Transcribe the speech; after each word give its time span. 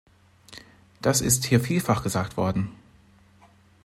Das 1.03 1.21
ist 1.21 1.45
hier 1.45 1.59
vielfach 1.61 2.01
gesagt 2.01 2.35
worden. 2.35 2.71